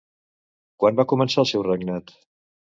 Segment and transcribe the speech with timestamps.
[0.83, 2.17] Quan va començar el seu regnat?